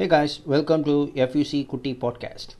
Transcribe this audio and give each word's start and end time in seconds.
Hey 0.00 0.04
guys 0.06 0.34
welcome 0.52 0.82
to 0.82 0.92
FUC 1.22 1.58
குட்டி 1.70 1.90
podcast 2.02 2.52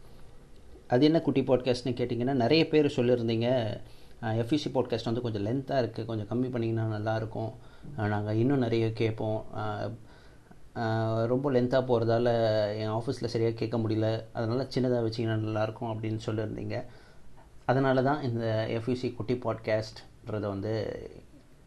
அது 0.93 1.05
என்ன 1.05 1.21
குட்டி 1.21 1.43
பாட்காஸ்ட்னு 1.43 1.93
கேட்டிங்கன்னா 2.01 2.35
நிறைய 2.41 2.63
பேர் 2.69 2.87
சொல்லியிருந்தீங்க. 2.97 3.47
எஃப்யூசி 4.43 4.71
பாட்காஸ்ட் 4.75 5.09
வந்து 5.09 5.23
கொஞ்சம் 5.27 5.45
லென்த்தாக 5.47 5.83
இருக்குது 5.83 6.09
கொஞ்சம் 6.11 6.29
கம்மி 6.33 6.49
பண்ணிங்கன்னா 6.55 6.85
நல்லாயிருக்கும். 6.97 7.49
நாங்கள் 8.15 8.41
இன்னும் 8.43 8.59
நிறைய 8.59 8.93
கேட்போம். 8.93 9.41
ரொம்ப 11.33 11.53
லென்த்தாக 11.57 11.83
போகிறதால 11.91 12.29
என் 12.83 12.95
ஆஃபீஸில் 12.99 13.33
சரியாக 13.35 13.57
கேட்க 13.63 13.79
முடியல. 13.79 14.11
அதனால் 14.33 14.71
சின்னதாக 14.77 15.07
வச்சிங்கன்னா 15.09 15.41
நல்லாயிருக்கும் 15.47 15.91
அப்படின்னு 15.95 16.21
சொல்லியிருந்தீங்க. 16.27 16.85
அதனால 17.65 18.03
தான் 18.03 18.23
இந்த 18.23 18.69
எஃப்யூசி 18.79 19.15
குட்டி 19.15 19.39
பாட்காஸ்ட்ன்றதை 19.47 20.47
வந்து 20.55 20.75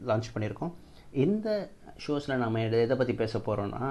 லான்ச் 0.05 0.33
பண்ணியிருக்கோம். 0.35 0.73
இந்த 1.11 1.69
ஷோஸில் 2.07 2.41
நம்ம 2.45 2.61
எதை 2.61 2.95
பற்றி 2.95 3.13
பேச 3.13 3.39
போகிறோன்னா 3.39 3.85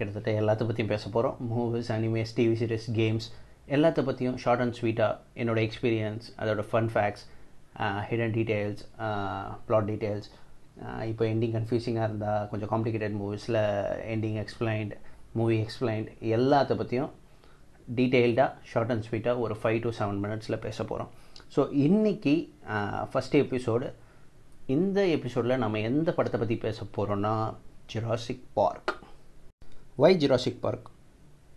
கிட்டத்தட்ட 0.00 0.32
எல்லாத்த 0.40 0.66
பற்றியும் 0.66 0.92
பேச 0.92 1.04
போகிறோம் 1.08 1.38
movies 1.50 1.90
animes 1.96 2.34
TV 2.36 2.56
series 2.60 2.88
games 2.98 3.26
எல்லாத்த 3.68 4.04
பற்றியும் 4.04 4.38
ஷார்ட் 4.38 4.62
அண்ட் 4.64 4.76
ஸ்வீட்டாக 4.78 5.40
என்னோடய 5.42 5.68
எக்ஸ்பீரியன்ஸ் 5.68 6.26
அதோட 6.40 6.62
fun 6.70 6.90
facts 6.94 7.24
hidden 8.08 8.34
details 8.36 8.82
plot 9.66 9.88
details 9.90 10.28
இப்போ 11.10 11.24
எண்டிங் 11.26 11.54
கன்ஃபியூசிங்காக 11.56 12.08
இருந்தால் 12.08 12.46
கொஞ்சம் 12.48 12.70
காம்ப்ளிகேட்டட் 12.70 13.16
மூவிஸில் 13.20 13.60
எண்டிங் 14.14 14.38
எக்ஸ்பிளைன்ட் 14.42 14.94
மூவி 15.32 15.56
எக்ஸ்பிளைன்ட் 15.64 16.08
எல்லாத்த 16.30 16.76
பற்றியும் 16.76 17.10
டீட்டெயில்டாக 17.96 18.50
ஷார்ட் 18.72 18.92
அண்ட் 18.94 19.06
ஸ்வீட்டாக 19.08 19.44
ஒரு 19.44 19.54
ஃபைவ் 19.60 19.78
டு 19.82 19.92
செவன் 19.98 20.20
மினிட்ஸில் 20.24 20.62
பேச 20.62 20.78
போகிறோம் 20.84 21.10
ஸோ 21.56 21.60
இன்றைக்கி 21.86 22.34
ஃபஸ்ட் 23.12 23.36
எபிசோடு 23.36 23.86
இந்த 24.68 25.00
எபிசோடில் 25.08 25.58
நம்ம 25.58 25.78
எந்த 25.86 26.10
படத்தை 26.12 26.38
பற்றி 26.40 26.58
பேச 26.58 26.84
போகிறோன்னா 26.96 27.34
Jurassic 27.92 28.44
Park 28.54 28.92
why 30.00 30.18
Jurassic 30.22 30.60
Park 30.64 30.88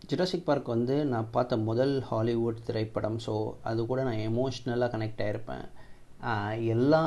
Jurassic 0.10 0.46
Park 0.48 0.70
வந்து 0.74 0.96
நான் 1.12 1.28
பார்த்த 1.36 1.58
முதல் 1.68 1.94
ஹாலிவுட் 2.10 2.64
திரைப்படம் 2.68 3.18
ஸோ 3.26 3.34
அது 3.70 3.82
கூட 3.90 4.00
நான் 4.08 4.22
எமோஷ்னலாக 4.30 4.90
கனெக்ட் 4.94 5.22
ஆகிருப்பேன் 5.26 5.66
எல்லா 6.74 7.02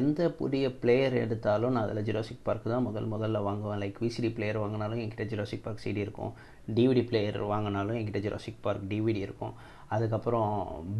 எந்த 0.00 0.20
புதிய 0.40 0.64
பிளேயர் 0.82 1.14
எடுத்தாலும் 1.22 1.72
நான் 1.74 1.84
அதில் 1.86 2.06
ஜுராசிக் 2.08 2.44
பார்க் 2.46 2.66
தான் 2.72 2.86
முதல் 2.88 3.08
முதல்ல 3.14 3.42
வாங்குவேன். 3.48 3.80
லைக் 3.82 4.00
விசிடி 4.04 4.30
பிளேயர் 4.36 4.60
வாங்கினாலும் 4.62 5.00
என்கிட்ட 5.02 5.26
ஜுராசிக் 5.32 5.64
பார்க் 5.66 5.84
சிடி 5.84 6.00
இருக்கும். 6.06 6.32
டிவிடி 6.76 7.02
பிளேயர் 7.10 7.38
வாங்கினாலும் 7.52 7.98
என்கிட்ட 7.98 8.22
ஜுராசிக் 8.26 8.62
பார்க் 8.66 8.86
டிவிடி 8.92 9.20
இருக்கும். 9.26 9.54
அதுக்கப்புறம் 9.96 10.50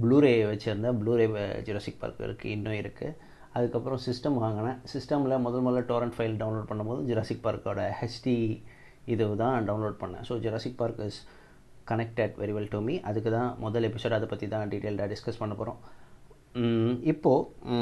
ப்ளூரே 0.03 0.35
வச்சுருந்தேன் 0.53 0.99
ப்ளூரே 1.03 1.27
ஜுராசிக் 1.69 2.03
பார்க் 2.03 2.23
இருக்குது 2.29 2.53
இன்னும் 2.57 2.79
இருக்குது 2.83 3.17
அதுக்கப்புறம் 3.57 4.03
சிஸ்டம் 4.09 4.39
வாங்கினேன். 4.45 4.79
சிஸ்டமில் 4.95 5.43
முதல் 5.47 5.67
முதல்ல 5.69 5.89
டோரண்ட் 5.93 6.17
ஃபைல் 6.19 6.39
டவுன்லோட் 6.43 6.71
பண்ணும்போது 6.71 7.03
ஜுராசிக் 7.11 7.47
பார்க்கோட 7.49 7.83
ஹெச்டி 8.01 8.37
இது 9.15 9.25
தான் 9.45 9.57
டவுன்லோட் 9.69 10.01
பண்ணேன். 10.03 10.25
So 10.29 10.35
Jurassic 10.45 10.79
Park 10.81 11.01
is 11.09 11.21
connected 11.91 12.35
very 12.41 12.53
well 12.57 12.73
to 12.75 12.81
me 12.89 12.95
அதுக்கு 13.11 13.31
தான் 13.39 13.51
முதல் 13.65 13.87
எபிசோட் 13.89 14.17
அதை 14.19 14.27
பற்றி 14.33 14.47
தான் 14.55 14.69
டீட்டெயில்டாக 14.73 15.09
டிஸ்கஸ் 15.13 15.41
பண்ண 15.43 15.55
போகிறோம் 15.61 15.81
இப்போது 17.13 17.79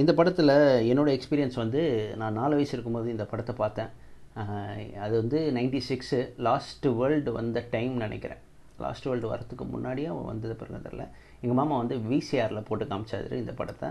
இந்த 0.00 0.12
படத்தில் 0.18 0.52
என்னோடய 0.90 1.16
எக்ஸ்பீரியன்ஸ் 1.18 1.58
வந்து 1.62 1.82
நான் 2.20 2.38
நாலு 2.40 2.56
வயசு 2.58 2.74
இருக்கும்போது 2.76 3.08
இந்த 3.14 3.24
படத்தை 3.32 3.54
பார்த்தேன். 3.62 3.90
அது 5.04 5.14
வந்து 5.20 5.38
நைன்டி 5.56 5.80
சிக்ஸு 5.88 6.20
லாஸ்ட் 6.46 6.86
வேர்ல்டு 6.98 7.32
வந்த 7.38 7.58
டைம் 7.74 7.94
நினைக்கிறேன். 8.04 8.40
லாஸ்ட் 8.84 9.06
வேர்ல்டு 9.08 9.30
வரத்துக்கு 9.32 9.64
முன்னாடியே 9.74 10.08
அவன் 10.12 10.30
வந்தது 10.32 10.54
பிறகு 10.60 10.80
தெரில 10.86 11.04
எங்கள் 11.42 11.58
மாமா 11.60 11.76
வந்து 11.82 11.96
விசிஆரில் 12.10 12.66
போட்டு 12.68 12.84
காமிச்சாரு 12.90 13.36
இந்த 13.42 13.52
படத்தை. 13.60 13.88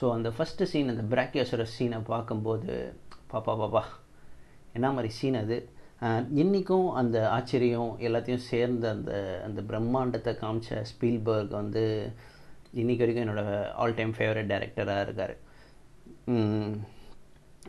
ஸோ 0.00 0.04
அந்த 0.16 0.28
ஃபஸ்ட்டு 0.36 0.68
சீன் 0.72 0.92
அந்த 0.94 1.04
பிராக்கியோசர 1.12 1.64
சீனை 1.76 2.00
பார்க்கும்போது 2.12 2.72
பாப்பா 3.32 3.54
பாப்பா 3.62 3.82
என்ன 4.76 4.86
மாதிரி 4.96 5.10
சீன் 5.18 5.38
அது? 5.44 5.56
இன்றைக்கும் 6.40 6.88
அந்த 7.00 7.18
ஆச்சரியம் 7.36 7.92
எல்லாத்தையும் 8.06 8.42
சேர்ந்த 8.48 8.86
அந்த 8.96 9.12
அந்த 9.46 9.60
பிரம்மாண்டத்தை 9.70 10.32
காமிச்ச 10.40 10.80
ஸ்பீல்பர்க் 10.90 11.54
வந்து 11.60 11.84
இன்றைக்கி 12.80 13.02
வரைக்கும் 13.02 13.24
என்னோடய 13.24 13.54
ஆல் 13.82 13.96
டைம் 13.98 14.12
ஃபேவரட் 14.18 14.50
டைரக்டராக 14.50 15.04
இருக்கார் 15.06 15.34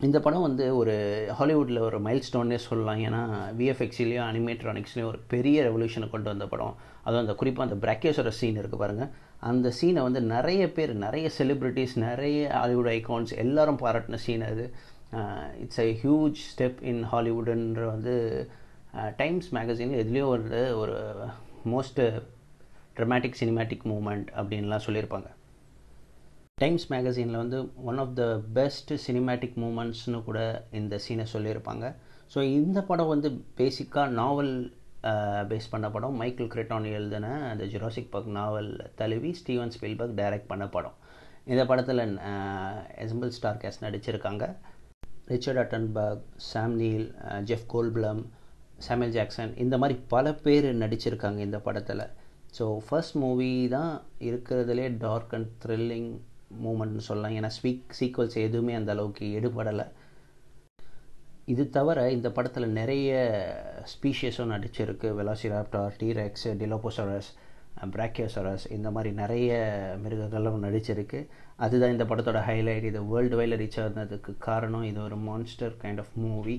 இந்த 0.08 0.18
படம் 0.26 0.46
வந்து 0.48 0.66
ஒரு 0.80 0.96
ஹாலிவுட்டில் 1.38 1.86
ஒரு 1.86 2.00
மைல் 2.08 2.26
ஸ்டோன்னே 2.28 2.58
சொல்லலாம். 2.66 3.00
ஏன்னா 3.08 3.22
விஎஃப்எக்ஸ்லேயும் 3.60 4.28
அனிமேட்ரானிக்ஸ்லேயும் 4.32 5.10
ஒரு 5.12 5.20
பெரிய 5.34 5.64
ரெவல்யூஷனை 5.68 6.10
கொண்டு 6.12 6.30
வந்த 6.32 6.48
படம். 6.52 6.76
அதுவும் 7.06 7.24
அந்த 7.26 7.36
குறிப்பாக 7.40 7.68
அந்த 7.68 7.80
பிராக்கேஸ்வர 7.86 8.34
சீன் 8.40 8.60
இருக்குது 8.62 8.84
பாருங்கள் 8.84 9.12
அந்த 9.52 9.72
சீனை 9.80 10.04
வந்து 10.08 10.22
நிறைய 10.36 10.64
பேர் 10.78 10.94
நிறைய 11.06 11.28
செலிப்ரிட்டிஸ் 11.40 11.96
நிறைய 12.08 12.42
ஹாலிவுட் 12.60 12.92
ஐகான்ஸ் 12.98 13.34
எல்லாரும் 13.46 13.82
பாராட்டின 13.86 14.22
சீன் 14.26 14.46
அது 14.52 14.66
it's 15.64 15.82
a 15.84 15.88
huge 16.04 16.40
step 16.52 16.80
in 16.92 17.04
ஹாலிவுட்டுன்ற 17.12 17.84
வந்து 17.94 18.16
டைம்ஸ் 19.22 19.50
மேகசின் 19.58 19.94
எதுலேயோ 20.02 20.26
ஒரு 20.34 20.62
ஒரு 20.82 20.96
மோஸ்ட் 21.74 22.02
ட்ரமாட்டிக் 22.98 23.40
சினிமேட்டிக் 23.42 23.84
மூமெண்ட் 23.92 24.30
அப்படின்லாம் 24.40 24.86
சொல்லியிருப்பாங்க. 24.86 25.30
டைம்ஸ் 26.62 26.86
மேகசினில் 26.94 27.42
வந்து 27.42 27.58
one 27.90 28.00
of 28.04 28.14
the 28.20 28.24
best 28.58 28.92
cinematic 29.06 29.58
மூமெண்ட்ஸ்னு 29.64 30.20
கூட 30.28 30.40
இந்த 30.80 30.96
சீனை 31.06 31.26
சொல்லியிருப்பாங்க. 31.34 31.86
ஸோ 32.34 32.40
இந்த 32.60 32.80
படம் 32.90 33.12
வந்து 33.14 33.30
பேசிக்காக 33.60 34.16
நாவல் 34.22 34.54
பேஸ் 35.52 35.70
பண்ண 35.74 35.88
படம். 35.96 36.16
மைக்கேல் 36.22 36.52
கிரெட்டான் 36.54 36.88
எழுதின 36.98 37.28
அந்த 37.52 37.66
ஜுராசிக் 37.74 38.10
பர்க் 38.14 38.32
நாவல் 38.40 38.72
தழுவி 39.02 39.32
ஸ்டீவன் 39.40 39.74
ஸ்பீல்பர்க் 39.76 40.18
டைரக்ட் 40.22 40.50
பண்ண 40.52 40.66
படம். 40.76 40.98
இந்த 41.52 41.64
படத்தில் 41.72 42.02
எசம்பிள் 43.04 43.36
ஸ்டார் 43.38 43.62
கேஸ் 43.62 43.84
நடிச்சிருக்காங்க. 43.86 44.46
Richard 45.32 45.62
Attenborough 45.64 46.26
Sam 46.50 46.76
Neill 46.82 47.08
Jeff 47.50 47.68
Goldblum 47.74 48.22
Samuel 48.86 49.14
Jackson 49.18 49.54
இந்த 49.64 49.76
மாதிரி 49.82 49.96
பல 50.14 50.34
பேர் 50.46 50.68
நடிச்சிருக்காங்க 50.82 51.40
இந்த 51.46 51.60
படத்தில். 51.68 52.04
ஸோ 52.58 52.66
ஃபர்ஸ்ட் 52.88 53.16
மூவி 53.22 53.52
தான் 53.76 53.94
இருக்கிறதுலே 54.28 54.86
டார்க் 55.06 55.34
அண்ட் 55.38 55.50
த்ரில்லிங் 55.64 56.12
மூமெண்ட்னு 56.66 57.08
சொல்லலாம். 57.08 57.36
ஏன்னா 57.40 57.50
ஸ்வீக் 57.58 57.96
சீக்வல்ஸ் 58.00 58.38
எதுவுமே 58.48 58.74
அந்த 58.80 58.92
அளவுக்கு 58.96 59.26
எடுபடலை. 59.40 59.86
இது 61.54 61.64
தவிர 61.78 62.00
இந்த 62.18 62.30
படத்தில் 62.38 62.76
நிறைய 62.80 63.12
ஸ்பீஷியஸும் 63.94 64.54
நடிச்சிருக்கு. 64.54 65.10
வெலாசிராப்டார் 65.20 65.98
டீரெக்ஸ் 66.02 66.48
டிலோபோசரஸ் 66.62 67.30
பிராக்கியோசரஸ் 67.96 68.66
இந்த 68.76 68.92
மாதிரி 68.92 69.10
நிறைய 69.22 69.52
மிருகங்களும் 70.04 70.64
நடிச்சிருக்கு. 70.64 71.20
அதுதான் 71.66 71.94
இந்த 71.96 72.06
படத்தோட 72.10 72.40
ஹைலைட் 72.50 72.88
இது 72.90 73.02
வேர்ல்டு 73.12 73.38
வைடில் 73.40 73.60
ரீச் 73.62 73.80
ஆனதுக்கு 73.84 74.32
காரணம் 74.48 74.86
இது 74.90 75.00
ஒரு 75.04 75.18
மான்ஸ்டர் 75.30 75.76
கைண்ட் 75.84 76.02
ஆஃப் 76.04 76.16
மூவி 76.26 76.58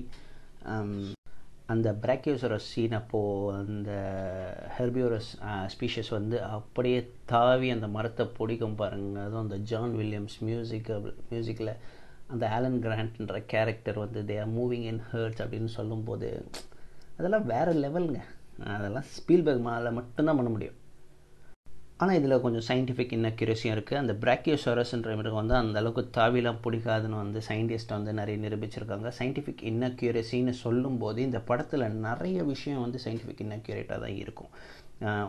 அந்த 1.73 1.87
பிராக்கியோசரஸ் 2.03 2.69
சீன் 2.71 2.95
அப்போது 2.99 3.55
அந்த 3.57 3.91
ஹெர்பியோரஸ் 4.77 5.29
ஸ்பீஷஸ் 5.73 6.09
வந்து 6.09 6.37
அப்படியே 6.57 6.99
தாவி 7.25 7.69
அந்த 7.75 7.87
மரத்தை 7.87 8.25
பிடிக்கும் 8.37 8.79
பாருங்கள் 8.81 9.23
அதுவும் 9.25 9.43
அந்த 9.43 9.57
ஜான் 9.71 9.95
வில்லியம்ஸ் 9.99 10.37
மியூசிக் 10.47 10.89
மியூசிக்கில் 11.31 11.73
அந்த 12.33 12.47
ஆலன் 12.55 12.81
கிராண்ட்ன்ற 12.85 13.37
கேரக்டர் 13.53 14.03
வந்து 14.05 14.21
they 14.31 14.35
are 14.39 14.51
moving 14.57 14.87
in 14.91 15.01
herds 15.11 15.41
அப்படின்னு 15.43 15.71
சொல்லும்போது 15.77 16.29
அதெல்லாம் 17.17 17.45
வேறு 17.45 17.73
லெவலுங்க 17.85 18.21
அதெல்லாம் 18.75 19.07
ஸ்பீல்பேக் 19.15 19.65
மேலே 19.69 19.89
மட்டும்தான் 19.89 20.39
பண்ண 20.39 20.51
முடியும். 20.55 20.77
ஆனால் 22.03 22.17
இதில் 22.19 22.41
கொஞ்சம் 22.43 22.65
சயின்டிஃபிக் 22.67 23.13
இன்னக்யூரஸியும் 23.15 23.73
இருக்குது 23.75 23.99
அந்த 24.01 24.13
பிராக்கியோசரஸ்ன்ற 24.23 25.13
மிருகம் 25.19 25.39
வந்து 25.41 25.55
அந்த 25.61 25.79
அளவுக்கு 25.81 26.03
தாவிலாம் 26.17 26.59
பிடிக்காதுன்னு 26.65 27.17
வந்து 27.23 27.39
சயின்டிஸ்ட் 27.47 27.95
வந்து 27.95 28.11
நிறைய 28.19 28.35
நிரூபிச்சிருக்காங்க. 28.43 29.09
சயின்டிஃபிக் 29.17 29.63
இன்னக்யூரஸின்னு 29.71 30.53
சொல்லும்போது 30.65 31.19
இந்த 31.27 31.39
படத்தில் 31.49 31.85
நிறைய 32.07 32.43
விஷயம் 32.51 32.83
வந்து 32.85 32.99
சயின்டிஃபிக் 33.05 33.43
இன்னக்யூரேட்டாக 33.45 33.99
தான் 34.05 34.15
இருக்கும். 34.23 34.51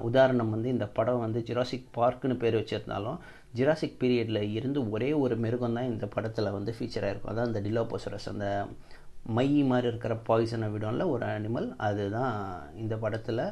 உதாரணம் 0.08 0.52
வந்து 0.54 0.68
இந்த 0.74 0.86
படம் 0.98 1.24
வந்து 1.24 1.40
ஜிராசிக் 1.48 1.88
பார்க்குன்னு 1.98 2.36
பேர் 2.42 2.58
வச்சுருந்தாலும் 2.60 3.18
ஜிராசிக் 3.58 3.98
பீரியடில் 4.00 4.42
இருந்து 4.58 4.80
ஒரே 4.94 5.10
ஒரு 5.24 5.34
மிருகம் 5.44 5.76
தான் 5.78 5.90
இந்த 5.92 6.06
படத்தில் 6.14 6.54
வந்து 6.56 6.72
ஃபீச்சர் 6.76 7.06
ஆகிருக்கும் 7.08 7.32
அதான் 7.32 7.48
அந்த 7.50 7.60
டிலோபோசரஸ் 7.66 8.28
அந்த 8.32 8.48
மை 9.36 9.48
மாதிரி 9.70 9.86
இருக்கிற 9.92 10.14
பாய்சனை 10.28 10.68
விடும்ல 10.74 11.06
ஒரு 11.14 11.24
அனிமல் 11.34 11.68
அதுதான் 11.88 12.36
இந்த 12.82 12.94
படத்தில் 13.04 13.42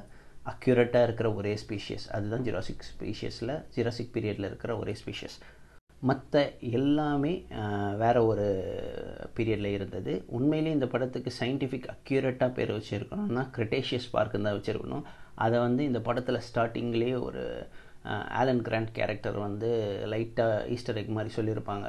அக்யூரேட்டாக 0.47 1.03
இருக்கிற 1.03 1.29
ஒரே 1.33 1.53
ஸ்பீஷியஸ் 1.63 2.07
அதுதான் 2.17 2.45
ஜிராசிக் 2.45 2.85
ஸ்பீஷியஸில் 2.91 3.55
ஜிராசிக் 3.77 4.13
பீரியடில் 4.15 4.49
இருக்கிற 4.51 4.77
ஒரே 4.79 4.95
ஸ்பீஷியஸ் 5.05 5.39
மற்ற 6.01 6.43
எல்லாமே 6.61 7.33
வேறு 7.97 8.21
ஒரு 8.27 8.47
பீரியடில் 9.37 9.75
இருந்தது. 9.77 10.13
உண்மையிலே 10.27 10.71
இந்த 10.71 10.87
படத்துக்கு 10.87 11.31
சயின்டிஃபிக் 11.41 11.89
அக்யூரேட்டாக 11.95 12.51
பேர் 12.53 12.73
வச்சுருக்கணும்னா 12.77 13.45
கிரிட்டேஷியஸ் 13.57 14.09
பார்க்குன்னு 14.13 14.47
தான் 14.49 14.59
வச்சுருக்கணும். 14.59 15.05
அதை 15.35 15.59
வந்து 15.59 15.85
இந்த 15.85 16.01
படத்தில் 16.01 16.45
ஸ்டார்டிங்லேயே 16.49 17.17
ஒரு 17.21 17.43
ஆலன் 18.41 18.63
கிராண்ட் 18.63 18.93
கேரக்டர் 18.93 19.39
வந்து 19.39 19.71
லைட்டாக 20.13 20.67
ஈஸ்டர் 20.75 20.97
எக் 20.97 21.17
மாதிரி 21.17 21.35
சொல்லியிருப்பாங்க 21.35 21.87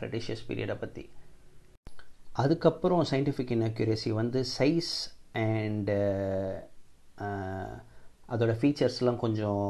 கிரிட்டேஷியஸ் 0.00 0.46
பீரியடை 0.48 0.76
பற்றி 0.78 1.04
அதுக்கப்புறம் 2.32 3.04
சயின்டிஃபிக் 3.10 3.54
இன்அக்யூரேசி 3.56 4.10
வந்து 4.12 4.44
சைஸ் 4.58 4.92
அண்டு 5.32 5.98
அதோடய 8.30 8.58
ஃபீச்சர்ஸ்லாம் 8.60 9.16
கொஞ்சம் 9.16 9.62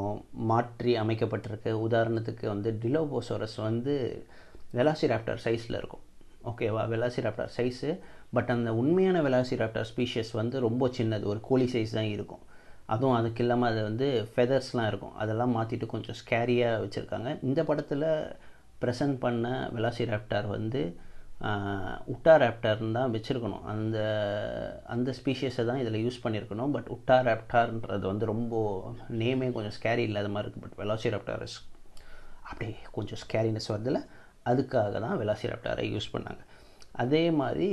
மாற்றி 0.51 0.93
அமைக்கப்பட்டிருக்கு. 0.97 1.73
உதாரணத்துக்கு 1.87 2.47
வந்து 2.47 2.71
டிலோபோசோரஸ் 2.83 3.59
வந்து 3.61 3.95
வெலாசிராப்டர் 4.75 5.43
சைஸில் 5.45 5.79
இருக்கும். 5.79 6.05
ஓகேவா 6.45 6.83
வெலாசிராப்டர் 6.89 7.51
சைஸு 7.57 7.89
பட் 8.33 8.51
அந்த 8.51 8.71
உண்மையான 8.75 9.19
வெலாசிராப்டர் 9.23 9.89
ஸ்பீஷியஸ் 9.95 10.33
வந்து 10.33 10.61
ரொம்ப 10.61 10.89
சின்னது. 10.89 11.25
ஒரு 11.25 11.41
கோழி 11.41 11.67
சைஸ் 11.73 11.91
தான் 11.91 12.11
இருக்கும். 12.17 12.43
அதுவும் 12.87 13.15
அதுக்கு 13.15 13.43
இல்லாமல் 13.43 13.71
அது 13.73 13.83
வந்து 13.83 14.07
ஃபெதர்ஸ்லாம் 14.37 14.87
இருக்கும். 14.87 15.15
அதெல்லாம் 15.15 15.57
மாற்றிட்டு 15.57 15.87
கொஞ்சம் 15.87 16.17
ஸ்கேரியாக 16.21 16.81
வச்சுருக்காங்க. 16.85 17.39
இந்த 17.43 17.65
படத்தில் 17.65 18.07
ப்ரெசன்ட் 18.83 19.17
பண்ண 19.19 19.47
வெலாசிராப்டார் 19.75 20.47
வந்து 20.47 20.81
உட்டா 22.13 22.33
ராப்டர்னு 22.43 22.97
தான் 22.99 23.13
வச்சுருக்கணும். 23.15 23.65
அந்த 23.73 23.99
அந்த 24.95 25.11
ஸ்பீஷியஸை 25.19 25.65
தான் 25.71 25.81
இதில் 25.83 26.03
யூஸ் 26.05 26.23
பண்ணியிருக்கணும் 26.25 26.75
பட் 26.77 26.89
உட்டா 26.97 27.17
ராப்டார்ன்றது 27.29 28.05
வந்து 28.13 28.27
ரொம்ப 28.33 28.55
நேமே 29.23 29.49
கொஞ்சம் 29.57 29.77
ஸ்கேரி 29.79 30.05
இல்லாத 30.09 30.31
மாதிரி 30.35 30.47
இருக்குது 30.47 30.65
பட் 30.67 30.79
வெலாசிராப்டார் 30.83 31.47
அப்படியே 32.51 32.75
கொஞ்சம் 32.97 33.21
ஸ்கேரினஸ் 33.25 33.71
வருதில்ல 33.73 34.01
அதுக்காக 34.51 35.01
தான் 35.07 35.19
வெலாசிராப்டாரை 35.23 35.85
யூஸ் 35.95 36.13
பண்ணாங்க. 36.15 36.43
அதே 37.03 37.25
மாதிரி 37.41 37.69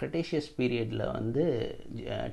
க்ரிட்டேஷியஸ் 0.00 0.48
பீரியடில் 0.58 1.04
வந்து 1.18 1.44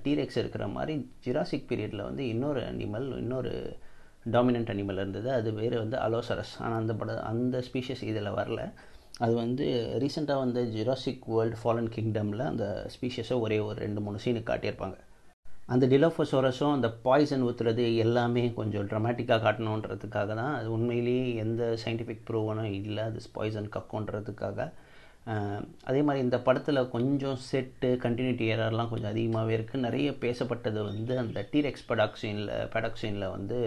டீரெக்ஸ் 0.05 0.39
இருக்கிற 0.41 0.65
மாதிரி 0.75 0.95
ஜிராசிக் 1.25 1.69
பீரியடில் 1.69 2.07
வந்து 2.09 2.23
இன்னொரு 2.33 2.61
அனிமல் 2.71 3.07
இன்னொரு 3.23 3.53
டாமினன்ட் 4.35 4.71
அனிமல் 4.73 4.99
இருந்தது. 5.01 5.29
அது 5.39 5.49
வேறு 5.61 5.75
வந்து 5.83 5.97
அலோசரஸ் 6.07 6.53
ஆனால் 6.63 6.79
அந்த 6.81 6.93
பட 6.99 7.15
அந்த 7.31 7.63
ஸ்பீஷஸ் 7.67 8.03
இதில் 8.11 8.37
வரல. 8.39 8.61
அது 9.23 9.33
வந்து 9.43 9.65
ரீசெண்டாக 10.03 10.43
வந்து 10.43 10.61
ஜிராசிக் 10.75 11.25
வேர்ல்டு 11.33 11.59
ஃபாலன் 11.61 11.89
கிங்டமில் 11.95 12.43
அந்த 12.51 12.65
ஸ்பீஷஸை 12.93 13.35
ஒரே 13.45 13.57
ஒரு 13.67 13.77
ரெண்டு 13.85 14.01
மூணு 14.05 14.23
சீனு 14.23 14.41
காட்டியிருப்பாங்க. 14.49 14.97
அந்த 15.73 15.85
டிலோஃபோசோரஸும் 15.91 16.73
அந்த 16.77 16.87
பாய்சன் 17.05 17.45
ஊற்றுறது 17.49 17.83
எல்லாமே 18.05 18.43
கொஞ்சம் 18.57 18.87
ட்ரமாட்டிக்காக 18.91 19.43
காட்டணுன்றதுக்காக 19.45 20.31
தான். 20.41 20.55
அது 20.59 20.67
உண்மையிலேயே 20.77 21.27
எந்த 21.43 21.63
சயின்டிஃபிக் 21.83 22.25
ப்ரூவனும் 22.29 22.73
இல்லை. 22.79 23.03
அது 23.11 23.21
பாய்சன் 23.37 23.69
கக்குன்றதுக்காக 23.75 24.67
அதே 25.89 25.99
மாதிரி 26.05 26.23
இந்த 26.25 26.37
படத்தில் 26.47 26.89
கொஞ்சம் 26.95 27.37
செட்டு 27.49 27.89
கண்டினியூட்டி 28.05 28.45
ஏரர்லாம் 28.53 28.89
கொஞ்சம் 28.91 29.11
அதிகமாகவே 29.11 29.53
இருக்குது 29.57 29.83
நிறைய 29.85 30.09
பேசப்பட்டது 30.23 30.79
வந்து 30.89 31.13
அந்த 31.21 31.41
டீரெக்ஸ் 31.51 31.85
ப்ரொடக்ஷனில் 31.89 32.49
ப்ரொடக்ஷனில் 32.73 33.33
வந்து 33.35 33.57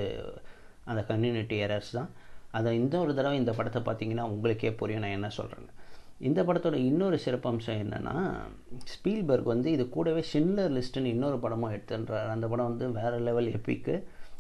அந்த 0.90 1.02
கண்டினியூட்டி 1.10 1.56
ஏரர்ஸ் 1.66 1.92
தான். 1.98 2.10
அதை 2.56 2.70
இந்த 2.82 2.94
ஒரு 3.04 3.12
தடவை 3.18 3.36
இந்த 3.42 3.52
படத்தை 3.58 3.80
பார்த்தீங்கன்னா 3.88 4.24
உங்களுக்கே 4.34 4.72
புரியும் 4.80 5.04
நான் 5.04 5.16
என்ன 5.18 5.30
சொல்கிறேன்னு 5.38 5.72
இந்த 6.26 6.40
படத்தோட 6.48 6.76
இன்னொரு 6.90 7.16
சிறப்பம்சம் 7.24 7.80
என்னென்னா 7.84 8.14
ஸ்பீல்பர்க் 8.92 9.50
வந்து 9.52 9.68
இது 9.76 9.84
கூடவே 9.96 10.22
ஷின்லர் 10.30 10.72
லிஸ்ட்டுன்னு 10.76 11.12
இன்னொரு 11.14 11.38
படமாக 11.42 11.74
எடுத்துன்றார் 11.76 12.30
அந்த 12.34 12.46
படம் 12.52 12.70
வந்து 12.70 12.86
வேறு 12.98 13.18
லெவல் 13.26 13.50
எப்பிக்கு. 13.56 13.94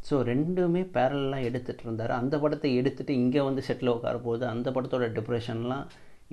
ஸோ 0.08 0.14
ரெண்டுமே 0.30 0.82
பேரலாம் 0.94 1.44
எடுத்துகிட்டு 1.48 1.84
இருந்தார். 1.86 2.12
அந்த 2.20 2.34
படத்தை 2.42 2.70
எடுத்துகிட்டு 2.80 3.18
இங்கே 3.22 3.42
வந்து 3.48 3.62
செட்டில் 3.68 3.94
உட்கார 3.94 4.16
போது 4.26 4.44
அந்த 4.52 4.70
படத்தோட 4.76 5.06
டிப்ரெஷன்லாம் 5.18 5.84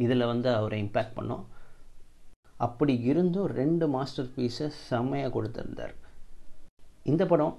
இதில் 0.05 0.29
வந்து 0.31 0.49
அவரை 0.59 0.77
இம்பேக்ட் 0.83 1.17
பண்ணோம். 1.19 1.43
அப்படி 2.67 2.93
இருந்தும் 3.11 3.51
ரெண்டு 3.61 3.85
மாஸ்டர் 3.95 4.31
பீஸை 4.35 4.67
செம்மையாக 4.89 5.33
கொடுத்துருந்தார். 5.35 5.93
இந்த 7.11 7.23
படம் 7.31 7.55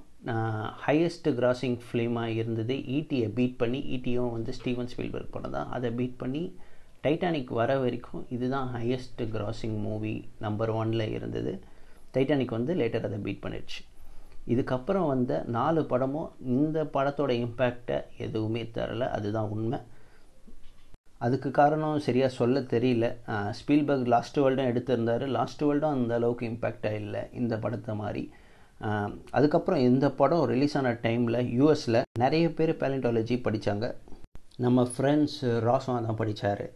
ஹையஸ்ட் 0.85 1.29
கிராசிங் 1.39 1.79
ஃபிலிமாக 1.87 2.37
இருந்தது. 2.41 2.75
E 2.83 2.93
ஈட்டியை 2.97 3.27
பீட் 3.39 3.59
பண்ணி 3.63 3.81
e 3.81 3.91
ஈட்டியும் 3.95 4.31
வந்து 4.37 4.53
ஸ்டீவன் 4.59 4.91
ஸ்பீல்பர்க் 4.93 5.35
படம் 5.35 5.55
தான் 5.57 5.73
அதை 5.77 5.89
பீட் 5.99 6.21
பண்ணி 6.23 6.43
டைட்டானிக் 7.05 7.51
வர 7.59 7.71
வரைக்கும் 7.83 8.23
இதுதான் 8.35 8.69
ஹையஸ்ட் 8.77 9.23
கிராசிங் 9.35 9.79
மூவி 9.87 10.15
நம்பர் 10.45 10.73
ஒனில் 10.81 11.07
இருந்தது. 11.17 11.53
டைட்டானிக் 12.15 12.57
வந்து 12.59 12.75
லேட்டர் 12.81 13.09
அதை 13.09 13.19
பீட் 13.27 13.43
பண்ணிடுச்சு. 13.45 13.81
இதுக்கப்புறம் 14.53 15.09
வந்த 15.11 15.33
நாலு 15.57 15.83
படமும் 15.93 16.31
இந்த 16.55 16.79
படத்தோட 16.95 17.33
இம்பேக்டை 17.45 17.99
எதுவுமே 18.27 18.63
தரல. 18.79 19.05
அதுதான் 19.17 19.53
உண்மை. 19.57 19.81
அதுக்கு 21.27 21.51
காரணம் 21.61 22.05
சரியாக 22.07 22.37
சொல்ல 22.41 22.61
தெரியல. 22.75 23.07
ஸ்பீல்பர்க் 23.59 24.11
லாஸ்ட் 24.15 24.41
வேர்ல்டும் 24.45 24.71
எடுத்திருந்தார். 24.71 25.27
லாஸ்ட் 25.37 25.65
வேர்ல்டும் 25.67 25.97
அந்த 25.99 26.15
அளவுக்கு 26.21 26.49
இம்பேக்டாக 26.53 27.03
இல்லை. 27.05 27.23
இந்த 27.43 27.57
படத்தை 27.67 27.95
மாதிரி. 28.03 28.25
அதுக்கப்புறம் 29.31 29.81
இந்த 29.81 30.11
படம் 30.11 30.45
ரிலீஸ் 30.45 30.77
ஆன 30.77 30.93
டைமில் 30.93 31.49
யூஎஸில் 31.59 32.03
நிறைய 32.19 32.53
பேர் 32.53 32.77
பேலண்டாலஜி 32.77 33.37
படித்தாங்க 33.45 33.95
நம்ம 34.57 34.83
ஃப்ரெண்ட்ஸ் 34.83 35.43
ராசம் 35.43 36.05
தான் 36.07 36.17
படித்தார் 36.17 36.73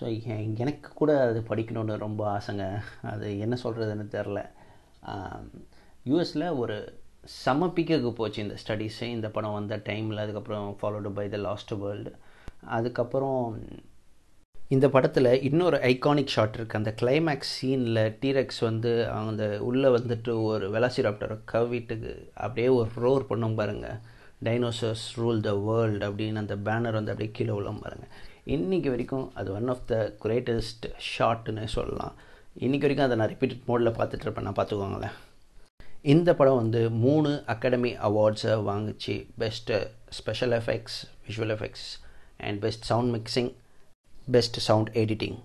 ஸோ 0.00 0.22
எனக்கு 0.56 0.90
கூட 0.94 1.28
அது 1.28 1.40
படிக்கணுன்னு 1.40 1.96
ரொம்ப 1.96 2.38
ஆசைங்க. 2.38 2.82
அது 3.02 3.38
என்ன 3.38 3.56
சொல்கிறதுன்னு 3.62 4.06
தெரில 4.16 4.50
யூஎஸில் 6.04 6.56
ஒரு 6.56 7.00
செம 7.24 7.66
பீக்குக்கு 7.66 8.12
போச்சு 8.12 8.42
இந்த 8.42 8.54
ஸ்டடீஸு 8.66 9.02
இந்த 9.02 9.28
படம் 9.28 9.52
வந்த 9.52 9.76
டைமில் 9.76 10.18
அதுக்கப்புறம் 10.18 10.78
followed 10.82 11.10
by 11.10 11.28
the 11.28 11.36
lost 11.36 11.70
world 11.70 12.12
அதுக்கப்புறம் 12.60 13.58
இந்த 14.70 14.86
படத்தில் 14.88 15.28
இன்னொரு 15.42 15.76
ஐகானிக் 15.90 16.32
ஷாட் 16.32 16.56
இருக்குது 16.56 16.78
அந்த 16.80 16.90
கிளைமேக்ஸ் 17.00 17.52
சீனில் 17.58 18.00
டீரெக்ஸ் 18.22 18.60
வந்து 18.60 18.90
அந்த 19.10 19.44
உள்ளே 19.58 19.88
வந்துட்டு 19.88 20.32
ஒரு 20.42 20.66
வெலாசிராப்டரை 20.70 21.36
கவிட்டுக்கு 21.52 22.10
அப்படியே 22.34 22.68
ஒரு 22.68 22.90
ரோர் 23.04 23.24
பண்ணும் 23.26 23.54
பாருங்கள் 23.54 24.00
டைனோசர்ஸ் 24.44 25.04
ரூல் 25.20 25.40
த 25.46 25.52
வேர்ல்டு 25.68 26.04
அப்படின்னு 26.08 26.42
அந்த 26.42 26.56
பேனர் 26.66 26.98
வந்து 26.98 27.12
அப்படியே 27.12 27.30
கீழே 27.38 27.50
உள்ள 27.50 27.70
பாருங்கள் 27.84 28.12
இன்றைக்கி 28.56 28.88
வரைக்கும் 28.94 29.24
அது 29.34 29.48
ஒன் 29.52 29.70
ஆஃப் 29.74 29.86
த 29.86 29.96
கிரேட்டஸ்ட் 30.24 30.84
ஷாட்டுன்னு 31.12 31.64
சொல்லலாம். 31.76 32.14
இன்றைக்கி 32.58 32.84
வரைக்கும் 32.86 33.06
அதை 33.06 33.16
நான் 33.20 33.32
ரிப்பீட்டட் 33.32 33.64
மோடில் 33.68 33.96
பார்த்துட்ருப்பேன் 33.98 34.46
நான் 34.48 34.58
பார்த்துக்கோங்களேன். 34.58 35.16
இந்த 36.14 36.34
படம் 36.34 36.60
வந்து 36.62 36.82
மூணு 37.04 37.30
அகாடமி 37.54 37.92
அவார்ட்ஸை 38.08 38.54
வாங்கிச்சு. 38.70 39.16
Best 39.42 39.78
special 40.18 40.50
effects 40.50 40.98
visual 41.26 41.54
effects 41.56 41.88
and 42.46 42.60
best 42.66 42.82
sound 42.82 43.12
mixing 43.16 43.50
best 44.34 44.58
sound 44.68 44.90
editing 45.02 45.38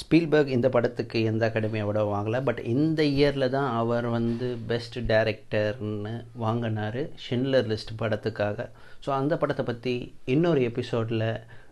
Spielberg 0.00 0.50
இந்த 0.54 0.68
படத்துக்கு 0.74 1.18
எந்த 1.28 1.42
அகாடமி 1.48 1.78
அவார்டோ 1.84 2.02
வாங்கலை 2.14 2.40
பட் 2.48 2.60
இந்த 2.72 3.00
இயரில் 3.14 3.52
தான் 3.54 3.70
அவர் 3.80 4.06
வந்து 4.16 4.48
பெஸ்ட் 4.70 4.98
டைரக்டர்னு 5.10 6.12
வாங்கினார் 6.42 7.00
ஷின்லர் 7.24 7.68
லிஸ்ட் 7.70 7.92
படத்துக்காக. 8.02 8.66
ஸோ 9.04 9.08
அந்த 9.20 9.36
படத்தை 9.42 9.64
பற்றி 9.70 9.94
இன்னொரு 10.34 10.62
எபிசோடில் 10.70 11.26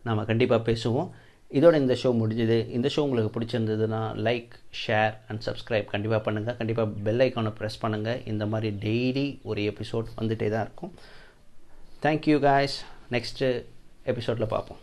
நாம் 0.09 0.29
கண்டிப்பாக 0.31 0.63
பேசுவோம். 0.71 1.11
இதோட 1.51 1.75
இந்த 1.83 1.97
ஷோ 2.03 2.11
முடிஞ்சுது. 2.21 2.59
இந்த 2.77 2.89
ஷோ 2.95 3.03
உங்களுக்கு 3.07 3.35
பிடிச்சிருந்ததுன்னா 3.35 4.01
லைக் 4.29 4.55
ஷேர் 4.83 5.15
அண்ட் 5.29 5.45
சப்ஸ்கிரைப் 5.49 5.93
கண்டிப்பாக 5.93 6.21
பண்ணுங்கள் 6.27 6.59
கண்டிப்பாக 6.61 6.89
பெல் 7.09 7.25
ஐக்கானை 7.27 7.53
ப்ரெஸ் 7.61 7.81
பண்ணுங்கள் 7.85 8.25
இந்த 8.33 8.47
மாதிரி 8.55 8.71
டெய்லி 8.87 9.27
ஒரு 9.51 9.63
எபிசோட் 9.73 10.11
வந்துகிட்டே 10.19 10.51
தான் 10.57 10.67
இருக்கும். 10.69 10.95
தேங்க்யூ 12.07 12.39
காய்ஸ் 12.49 12.79
நெக்ஸ்ட்டு 13.17 13.53
எபிசோடில் 14.15 14.53
பார்ப்போம். 14.57 14.81